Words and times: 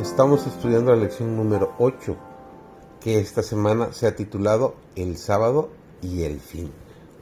Estamos 0.00 0.46
estudiando 0.46 0.96
la 0.96 1.02
lección 1.02 1.36
número 1.36 1.74
8, 1.78 2.16
que 3.02 3.18
esta 3.18 3.42
semana 3.42 3.92
se 3.92 4.06
ha 4.06 4.16
titulado 4.16 4.74
El 4.96 5.18
sábado 5.18 5.68
y 6.00 6.22
el 6.22 6.40
fin. 6.40 6.72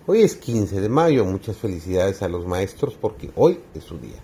Hoy 0.06 0.22
es 0.22 0.36
15 0.36 0.80
de 0.80 0.88
mayo, 0.88 1.24
muchas 1.24 1.56
felicidades 1.56 2.22
a 2.22 2.28
los 2.28 2.46
maestros 2.46 2.95
porque 2.95 3.32
hoy 3.34 3.59
es 3.74 3.82
su 3.82 3.98
día. 3.98 4.20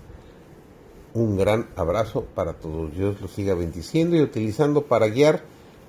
Un 1.14 1.36
gran 1.36 1.68
abrazo 1.74 2.26
para 2.32 2.52
todos, 2.52 2.94
Dios 2.94 3.20
los 3.20 3.32
siga 3.32 3.54
bendiciendo 3.54 4.14
y 4.14 4.22
utilizando 4.22 4.82
para 4.86 5.08
guiar 5.08 5.42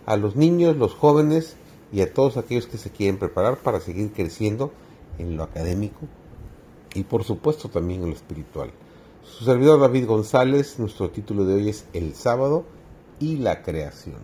a 0.08 0.18
los 0.18 0.36
niños, 0.36 0.76
los 0.76 0.96
jóvenes 0.96 1.58
y 1.94 2.02
a 2.02 2.12
todos 2.12 2.36
aquellos 2.36 2.66
que 2.66 2.80
se 2.80 2.90
quieren 2.90 3.20
preparar 3.20 3.58
para 3.58 3.80
seguir 3.80 4.12
creciendo 4.12 4.72
en 5.20 5.38
lo 5.38 5.44
académico 5.44 6.08
y 6.96 7.04
por 7.04 7.26
supuesto 7.26 7.70
también 7.70 8.02
en 8.02 8.10
lo 8.10 8.16
espiritual. 8.16 8.72
Su 9.26 9.44
servidor 9.44 9.82
David 9.82 10.06
González, 10.06 10.78
nuestro 10.80 11.10
título 11.10 11.46
de 11.46 11.56
hoy 11.56 11.70
es 11.70 11.88
El 11.94 12.14
sábado 12.14 12.64
y 13.20 13.38
la 13.38 13.64
creación. 13.64 14.18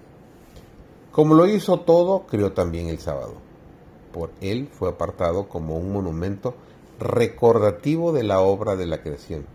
Como 1.12 1.34
lo 1.34 1.48
hizo 1.48 1.82
todo, 1.82 2.28
creó 2.28 2.54
también 2.54 2.88
el 2.88 3.00
sábado. 3.00 3.34
Por 4.14 4.30
él 4.40 4.70
fue 4.72 4.90
apartado 4.90 5.50
como 5.50 5.76
un 5.76 5.92
monumento 5.92 6.54
recordativo 7.00 8.14
de 8.14 8.24
la 8.24 8.42
obra 8.42 8.76
de 8.76 8.86
la 8.86 9.02
creación. 9.02 9.46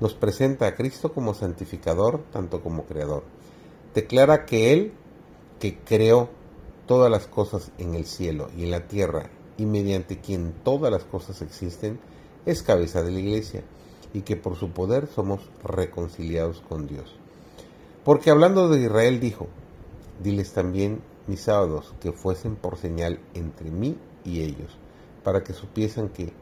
Nos 0.00 0.14
presenta 0.14 0.66
a 0.66 0.74
Cristo 0.76 1.12
como 1.12 1.34
santificador, 1.34 2.20
tanto 2.30 2.60
como 2.60 2.84
creador. 2.84 3.24
Declara 3.94 4.44
que 4.44 4.72
Él, 4.72 4.92
que 5.58 5.78
creó 5.78 6.28
todas 6.86 7.10
las 7.10 7.26
cosas 7.26 7.72
en 7.78 7.94
el 7.94 8.04
cielo 8.04 8.48
y 8.56 8.64
en 8.64 8.70
la 8.70 8.86
tierra, 8.86 9.30
y 9.56 9.64
mediante 9.64 10.20
quien 10.20 10.52
todas 10.62 10.92
las 10.92 11.04
cosas 11.04 11.40
existen, 11.42 11.98
es 12.44 12.62
cabeza 12.62 13.02
de 13.02 13.10
la 13.10 13.18
iglesia 13.18 13.64
y 14.14 14.22
que 14.22 14.36
por 14.36 14.56
su 14.56 14.70
poder 14.70 15.08
somos 15.08 15.40
reconciliados 15.62 16.62
con 16.66 16.86
Dios. 16.86 17.14
Porque 18.04 18.30
hablando 18.30 18.68
de 18.68 18.80
Israel 18.80 19.20
dijo, 19.20 19.48
diles 20.22 20.52
también 20.52 21.02
mis 21.26 21.40
sábados 21.40 21.92
que 22.00 22.12
fuesen 22.12 22.54
por 22.54 22.78
señal 22.78 23.18
entre 23.34 23.70
mí 23.70 23.98
y 24.24 24.42
ellos, 24.42 24.78
para 25.24 25.42
que 25.42 25.52
supiesen 25.52 26.08
que 26.08 26.32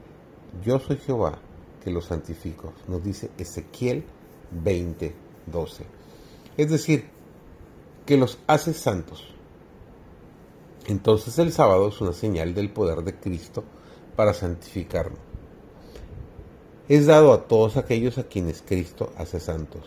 yo 0.63 0.79
soy 0.79 0.99
Jehová, 0.99 1.39
que 1.83 1.91
los 1.91 2.05
santifico, 2.05 2.75
nos 2.87 3.03
dice 3.03 3.31
Ezequiel 3.39 4.05
20, 4.51 5.15
12. 5.47 5.85
Es 6.59 6.71
decir, 6.71 7.07
que 8.05 8.19
los 8.19 8.39
hace 8.47 8.75
santos. 8.75 9.25
Entonces 10.87 11.39
el 11.39 11.53
sábado 11.53 11.89
es 11.89 12.01
una 12.01 12.13
señal 12.13 12.55
del 12.55 12.71
poder 12.71 13.03
de 13.03 13.15
Cristo 13.15 13.65
para 14.15 14.35
santificarnos 14.35 15.32
es 16.89 17.07
dado 17.07 17.33
a 17.33 17.45
todos 17.45 17.77
aquellos 17.77 18.19
a 18.19 18.25
quienes 18.25 18.63
Cristo 18.63 19.13
hace 19.17 19.39
santos, 19.39 19.83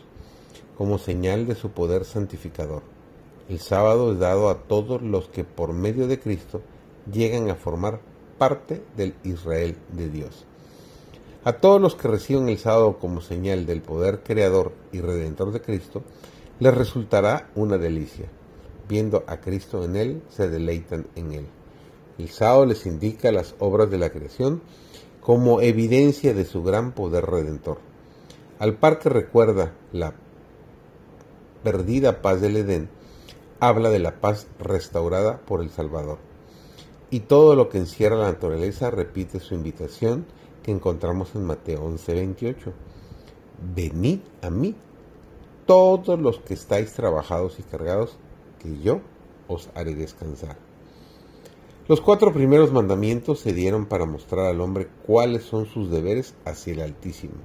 como 0.77 0.97
señal 0.97 1.45
de 1.45 1.55
su 1.55 1.71
poder 1.71 2.05
santificador. 2.05 2.83
El 3.49 3.59
sábado 3.59 4.13
es 4.13 4.19
dado 4.19 4.49
a 4.49 4.63
todos 4.63 5.01
los 5.01 5.27
que 5.27 5.43
por 5.43 5.73
medio 5.73 6.07
de 6.07 6.19
Cristo 6.19 6.61
llegan 7.11 7.49
a 7.49 7.55
formar 7.55 7.99
parte 8.37 8.81
del 8.95 9.13
Israel 9.23 9.75
de 9.91 10.09
Dios. 10.09 10.45
A 11.43 11.53
todos 11.53 11.79
los 11.79 11.95
que 11.95 12.07
reciben 12.07 12.49
el 12.49 12.57
sábado 12.57 12.97
como 12.97 13.21
señal 13.21 13.65
del 13.65 13.81
poder 13.81 14.23
creador 14.23 14.71
y 14.91 15.01
redentor 15.01 15.51
de 15.51 15.61
Cristo, 15.61 16.01
les 16.59 16.73
resultará 16.73 17.51
una 17.55 17.77
delicia. 17.77 18.25
Viendo 18.87 19.23
a 19.27 19.41
Cristo 19.41 19.83
en 19.83 19.95
él, 19.95 20.21
se 20.29 20.49
deleitan 20.49 21.05
en 21.15 21.33
él. 21.33 21.45
El 22.17 22.29
sábado 22.29 22.65
les 22.65 22.85
indica 22.85 23.31
las 23.31 23.53
obras 23.59 23.91
de 23.91 23.97
la 23.97 24.09
creación 24.09 24.61
como 25.25 25.59
evidencia 25.59 26.35
de 26.35 26.45
su 26.45 26.61
gran 26.61 26.91
poder 26.91 27.25
redentor. 27.25 27.79
Al 28.59 28.75
par 28.75 28.99
que 28.99 29.09
recuerda 29.09 29.73
la 29.91 30.13
perdida 31.63 32.21
paz 32.21 32.41
del 32.41 32.57
Edén, 32.57 32.89
habla 33.59 33.89
de 33.89 33.97
la 33.97 34.21
paz 34.21 34.45
restaurada 34.59 35.39
por 35.39 35.63
el 35.63 35.71
Salvador. 35.71 36.19
Y 37.09 37.21
todo 37.21 37.55
lo 37.55 37.69
que 37.69 37.79
encierra 37.79 38.17
la 38.17 38.27
naturaleza 38.33 38.91
repite 38.91 39.39
su 39.39 39.55
invitación 39.55 40.27
que 40.61 40.69
encontramos 40.69 41.33
en 41.33 41.45
Mateo 41.45 41.83
11:28. 41.83 42.71
Venid 43.73 44.19
a 44.43 44.51
mí, 44.51 44.75
todos 45.65 46.19
los 46.19 46.37
que 46.37 46.53
estáis 46.53 46.93
trabajados 46.93 47.57
y 47.57 47.63
cargados, 47.63 48.15
que 48.59 48.77
yo 48.77 49.01
os 49.47 49.69
haré 49.73 49.95
descansar. 49.95 50.64
Los 51.87 52.01
cuatro 52.01 52.33
primeros 52.33 52.71
mandamientos 52.71 53.41
se 53.41 53.53
dieron 53.53 53.85
para 53.85 54.07
mostrar 54.07 54.47
al 54.47 54.59
hombre 54.59 54.87
cuáles 55.05 55.43
son 55.43 55.67
sus 55.67 55.91
deberes 55.91 56.33
hacia 56.43 56.73
el 56.73 56.81
Altísimo. 56.81 57.35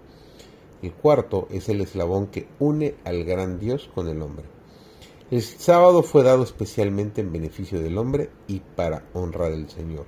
El 0.81 0.95
cuarto 0.95 1.47
es 1.51 1.69
el 1.69 1.83
eslabón 1.83 2.29
que 2.29 2.49
une 2.59 2.95
al 3.05 3.25
gran 3.25 3.59
Dios 3.59 3.91
con 3.95 4.09
el 4.09 4.23
hombre. 4.23 4.47
El 5.31 5.43
sábado 5.43 6.03
fue 6.03 6.23
dado 6.23 6.43
especialmente 6.43 7.21
en 7.21 7.33
beneficio 7.33 7.83
del 7.83 7.99
hombre 7.99 8.31
y 8.49 8.61
para 8.61 9.05
honra 9.13 9.51
del 9.51 9.69
Señor. 9.69 10.07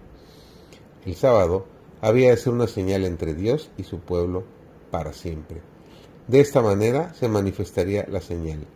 El 1.05 1.15
sábado 1.15 1.67
había 2.01 2.31
de 2.31 2.39
ser 2.39 2.55
una 2.55 2.69
señal 2.69 3.05
entre 3.05 3.35
Dios 3.35 3.71
y 3.77 3.83
su 3.83 4.01
pueblo 4.01 4.45
para 4.91 5.13
siempre. 5.13 5.61
De 6.27 6.41
esta 6.41 6.63
manera 6.63 7.13
se 7.13 7.29
manifestaría 7.29 8.07
la 8.09 8.23
señal. 8.23 8.67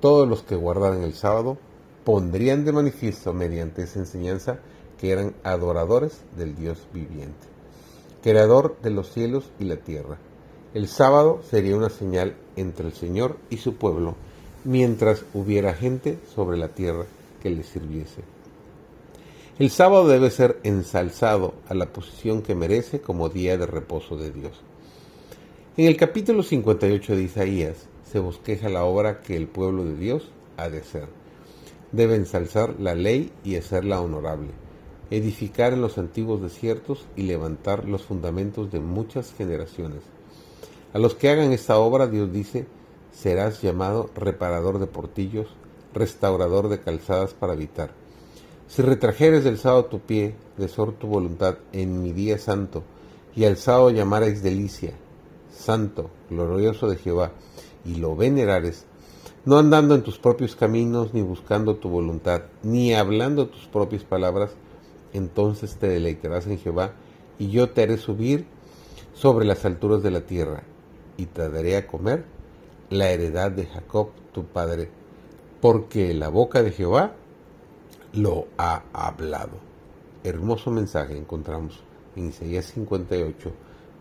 Todos 0.00 0.26
los 0.26 0.42
que 0.42 0.56
guardaran 0.56 1.02
el 1.02 1.12
sábado 1.12 1.58
pondrían 2.04 2.64
de 2.64 2.72
manifiesto 2.72 3.32
mediante 3.32 3.82
esa 3.82 3.98
enseñanza 3.98 4.60
que 4.98 5.10
eran 5.10 5.34
adoradores 5.44 6.20
del 6.36 6.56
Dios 6.56 6.86
viviente, 6.92 7.46
creador 8.22 8.76
de 8.82 8.90
los 8.90 9.12
cielos 9.12 9.50
y 9.58 9.64
la 9.64 9.76
tierra. 9.76 10.18
El 10.74 10.88
sábado 10.88 11.42
sería 11.48 11.76
una 11.76 11.90
señal 11.90 12.36
entre 12.56 12.86
el 12.86 12.92
Señor 12.92 13.38
y 13.48 13.56
su 13.56 13.74
pueblo, 13.76 14.14
mientras 14.64 15.24
hubiera 15.34 15.74
gente 15.74 16.18
sobre 16.34 16.58
la 16.58 16.68
tierra 16.68 17.06
que 17.42 17.50
le 17.50 17.62
sirviese. 17.62 18.22
El 19.58 19.70
sábado 19.70 20.06
debe 20.06 20.30
ser 20.30 20.58
ensalzado 20.62 21.54
a 21.68 21.74
la 21.74 21.92
posición 21.92 22.42
que 22.42 22.54
merece 22.54 23.00
como 23.00 23.28
día 23.28 23.58
de 23.58 23.66
reposo 23.66 24.16
de 24.16 24.30
Dios. 24.30 24.60
En 25.76 25.86
el 25.86 25.96
capítulo 25.96 26.42
58 26.42 27.16
de 27.16 27.22
Isaías 27.22 27.76
se 28.10 28.18
bosqueja 28.18 28.68
la 28.68 28.84
obra 28.84 29.20
que 29.20 29.36
el 29.36 29.48
pueblo 29.48 29.84
de 29.84 29.96
Dios 29.96 30.30
ha 30.56 30.68
de 30.68 30.78
hacer 30.78 31.19
debe 31.92 32.14
ensalzar 32.14 32.78
la 32.78 32.94
ley 32.94 33.32
y 33.44 33.56
hacerla 33.56 34.00
honorable, 34.00 34.50
edificar 35.10 35.72
en 35.72 35.80
los 35.80 35.98
antiguos 35.98 36.40
desiertos 36.40 37.06
y 37.16 37.22
levantar 37.22 37.86
los 37.86 38.02
fundamentos 38.02 38.70
de 38.70 38.80
muchas 38.80 39.34
generaciones. 39.34 40.02
A 40.92 40.98
los 40.98 41.14
que 41.14 41.30
hagan 41.30 41.52
esta 41.52 41.78
obra, 41.78 42.06
Dios 42.06 42.32
dice, 42.32 42.66
serás 43.12 43.62
llamado 43.62 44.10
reparador 44.14 44.78
de 44.78 44.86
portillos, 44.86 45.48
restaurador 45.92 46.68
de 46.68 46.80
calzadas 46.80 47.34
para 47.34 47.52
habitar. 47.52 47.92
Si 48.68 48.82
retrajeres 48.82 49.42
del 49.42 49.58
sábado 49.58 49.86
tu 49.86 50.00
pie, 50.00 50.34
de 50.56 50.68
sor 50.68 50.92
tu 50.92 51.08
voluntad 51.08 51.58
en 51.72 52.02
mi 52.02 52.12
día 52.12 52.38
santo, 52.38 52.84
y 53.34 53.44
al 53.44 53.56
sábado 53.56 53.90
llamares 53.90 54.42
delicia, 54.42 54.92
santo, 55.52 56.10
glorioso 56.28 56.88
de 56.88 56.96
Jehová, 56.96 57.32
y 57.84 57.96
lo 57.96 58.14
venerares, 58.14 58.86
no 59.44 59.58
andando 59.58 59.94
en 59.94 60.02
tus 60.02 60.18
propios 60.18 60.54
caminos, 60.54 61.14
ni 61.14 61.22
buscando 61.22 61.76
tu 61.76 61.88
voluntad, 61.88 62.42
ni 62.62 62.94
hablando 62.94 63.48
tus 63.48 63.66
propias 63.66 64.04
palabras, 64.04 64.52
entonces 65.12 65.76
te 65.76 65.88
deleitarás 65.88 66.46
en 66.46 66.58
Jehová, 66.58 66.92
y 67.38 67.48
yo 67.48 67.70
te 67.70 67.82
haré 67.82 67.96
subir 67.96 68.46
sobre 69.14 69.46
las 69.46 69.64
alturas 69.64 70.02
de 70.02 70.10
la 70.10 70.20
tierra, 70.22 70.62
y 71.16 71.26
te 71.26 71.48
daré 71.48 71.76
a 71.76 71.86
comer 71.86 72.24
la 72.90 73.10
heredad 73.10 73.50
de 73.50 73.66
Jacob 73.66 74.10
tu 74.32 74.44
padre, 74.44 74.90
porque 75.60 76.12
la 76.14 76.28
boca 76.28 76.62
de 76.62 76.72
Jehová 76.72 77.14
lo 78.12 78.46
ha 78.58 78.82
hablado. 78.92 79.58
Hermoso 80.22 80.70
mensaje 80.70 81.16
encontramos 81.16 81.80
en 82.16 82.28
Isaías 82.28 82.66
58, 82.66 83.52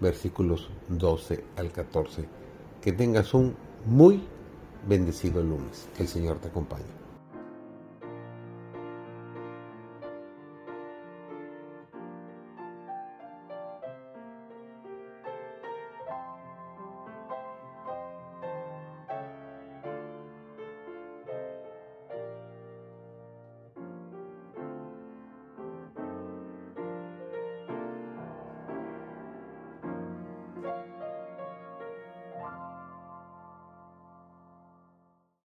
versículos 0.02 0.70
12 0.90 1.44
al 1.56 1.72
14. 1.72 2.26
Que 2.82 2.92
tengas 2.92 3.34
un 3.34 3.56
muy 3.86 4.22
bendecido 4.88 5.42
lunes. 5.42 5.88
Que 5.96 6.04
el 6.04 6.10
Señor 6.10 6.40
te 6.40 6.48
acompañe. 6.48 7.09